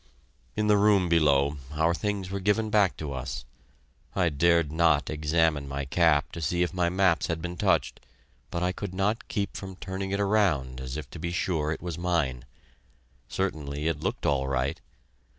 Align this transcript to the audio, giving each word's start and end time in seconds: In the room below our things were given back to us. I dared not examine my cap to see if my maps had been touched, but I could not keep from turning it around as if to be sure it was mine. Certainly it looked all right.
In 0.55 0.65
the 0.65 0.79
room 0.79 1.09
below 1.09 1.57
our 1.73 1.93
things 1.93 2.31
were 2.31 2.39
given 2.39 2.71
back 2.71 2.97
to 2.97 3.13
us. 3.13 3.45
I 4.15 4.29
dared 4.29 4.71
not 4.71 5.11
examine 5.11 5.67
my 5.67 5.85
cap 5.85 6.31
to 6.31 6.41
see 6.41 6.63
if 6.63 6.73
my 6.73 6.89
maps 6.89 7.27
had 7.27 7.39
been 7.39 7.55
touched, 7.55 7.99
but 8.49 8.63
I 8.63 8.71
could 8.71 8.95
not 8.95 9.27
keep 9.27 9.55
from 9.55 9.75
turning 9.75 10.09
it 10.09 10.19
around 10.19 10.81
as 10.81 10.97
if 10.97 11.07
to 11.11 11.19
be 11.19 11.31
sure 11.31 11.71
it 11.71 11.83
was 11.83 11.99
mine. 11.99 12.45
Certainly 13.27 13.87
it 13.87 13.99
looked 13.99 14.25
all 14.25 14.47
right. 14.47 14.81